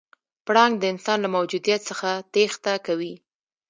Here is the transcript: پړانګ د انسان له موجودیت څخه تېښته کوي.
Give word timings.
پړانګ 0.45 0.73
د 0.79 0.83
انسان 0.93 1.17
له 1.21 1.29
موجودیت 1.35 1.81
څخه 1.89 2.09
تېښته 2.33 2.73
کوي. 2.85 3.13